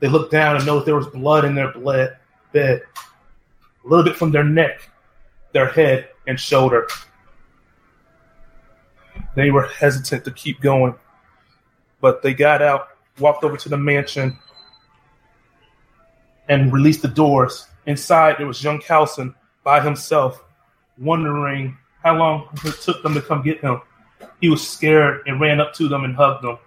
[0.00, 2.16] They looked down and noticed there was blood in their bed,
[2.56, 2.80] a
[3.84, 4.90] little bit from their neck,
[5.52, 6.88] their head, and shoulder.
[9.36, 10.94] They were hesitant to keep going,
[12.00, 12.88] but they got out,
[13.20, 14.38] walked over to the mansion,
[16.48, 17.68] and released the doors.
[17.84, 20.42] Inside, there was young Calson by himself,
[20.96, 23.82] wondering how long it took them to come get him.
[24.40, 26.58] He was scared and ran up to them and hugged them.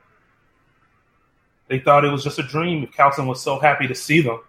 [1.70, 4.42] They thought it was just a dream if Calson was so happy to see them.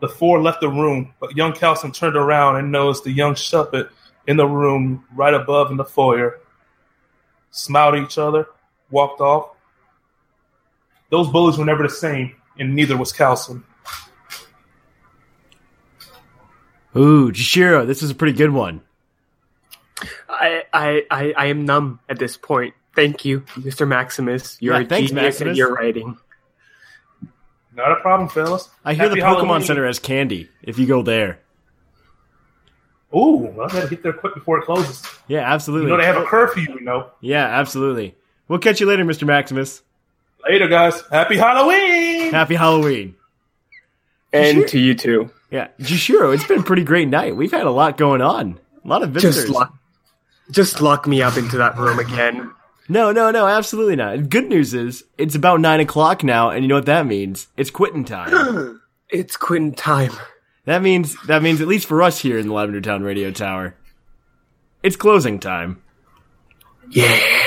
[0.00, 3.90] The four left the room, but young Calson turned around and noticed the young Shuppet
[4.26, 6.40] in the room right above in the foyer.
[7.50, 8.46] Smiled at each other,
[8.90, 9.50] walked off.
[11.10, 13.64] Those bullies were never the same, and neither was Calson.
[16.96, 18.80] Ooh, Jishiro, this is a pretty good one.
[20.28, 22.74] I, I, I, I am numb at this point.
[22.94, 23.86] Thank you, Mr.
[23.86, 24.56] Maximus.
[24.60, 25.50] You're Yeah, a thanks, genius Maximus.
[25.52, 26.16] at your writing.
[27.74, 28.70] Not a problem, fellas.
[28.84, 29.62] I hear Happy the Pokemon Halloween.
[29.62, 30.48] Center has candy.
[30.62, 31.40] If you go there,
[33.16, 35.02] Ooh, I gotta get there quick before it closes.
[35.28, 35.86] yeah, absolutely.
[35.90, 36.26] You know they have a oh.
[36.26, 37.10] curfew, you know.
[37.20, 38.14] yeah, absolutely.
[38.48, 39.26] We'll catch you later, Mr.
[39.26, 39.82] Maximus.
[40.48, 41.02] Later, guys.
[41.10, 42.32] Happy Halloween!
[42.32, 43.16] Happy Halloween.
[44.32, 44.68] And Sure.
[44.68, 45.30] to you too.
[45.50, 47.36] Yeah, Jishiro, it's been a pretty great night.
[47.36, 48.60] We've had a lot going on.
[48.84, 49.36] A lot of visitors.
[49.36, 49.76] Just lock,
[50.50, 52.52] just lock me up into that room again.
[52.88, 54.28] No, no, no, absolutely not.
[54.28, 57.48] Good news is it's about nine o'clock now, and you know what that means?
[57.56, 58.80] It's quitting time.
[59.08, 60.10] It's quitting time.
[60.66, 63.74] That means that means at least for us here in the Lavender Town Radio Tower,
[64.82, 65.82] it's closing time.
[66.90, 67.44] Yeah.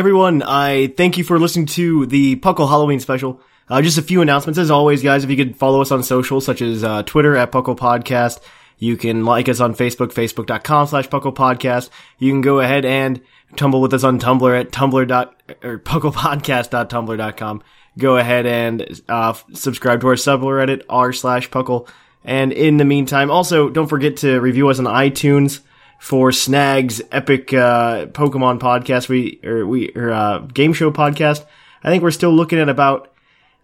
[0.00, 3.38] Everyone, I thank you for listening to the Puckle Halloween special.
[3.68, 5.24] Uh, just a few announcements as always, guys.
[5.24, 8.40] If you could follow us on social, such as uh, Twitter at Puckle Podcast.
[8.78, 11.90] You can like us on Facebook, facebook.com slash Puckle Podcast.
[12.18, 13.20] You can go ahead and
[13.56, 17.62] tumble with us on Tumblr at tumblr dot, or pucklepodcast.tumblr.com.
[17.98, 21.86] Go ahead and, uh, subscribe to our subreddit, r slash Puckle.
[22.24, 25.60] And in the meantime, also, don't forget to review us on iTunes
[26.00, 29.08] for Snag's epic, uh, Pokemon podcast.
[29.08, 31.44] We, or we, or, uh, game show podcast.
[31.84, 33.12] I think we're still looking at about,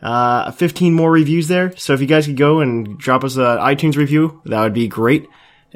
[0.03, 1.75] uh, 15 more reviews there.
[1.77, 4.87] So if you guys could go and drop us an iTunes review, that would be
[4.87, 5.27] great.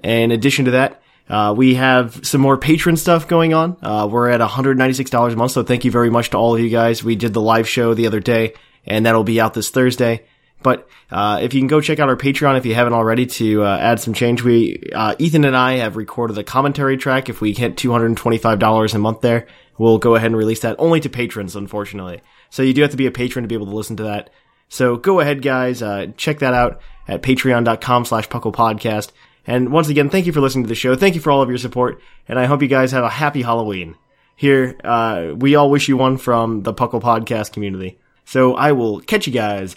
[0.05, 0.97] In addition to that,
[1.31, 3.77] Uh, we have some more patron stuff going on.
[3.85, 6.69] Uh, we're at $196 a month, so thank you very much to all of you
[6.69, 7.05] guys.
[7.05, 8.55] We did the live show the other day,
[8.85, 10.25] and that'll be out this Thursday.
[10.63, 13.65] But uh, if you can go check out our Patreon if you haven't already to
[13.65, 17.29] uh, add some change, we uh, Ethan and I have recorded a commentary track.
[17.29, 19.47] If we hit two hundred and twenty five dollars a month there,
[19.79, 22.21] we'll go ahead and release that only to patrons, unfortunately.
[22.51, 24.31] So you do have to be a patron to be able to listen to that.
[24.69, 29.11] So go ahead, guys, uh, check that out at patreon.com slash puckle podcast.
[29.47, 30.95] And once again, thank you for listening to the show.
[30.95, 33.43] Thank you for all of your support, and I hope you guys have a happy
[33.43, 33.97] Halloween.
[34.37, 37.99] Here, uh, we all wish you one from the Puckle podcast community.
[38.25, 39.77] So I will catch you guys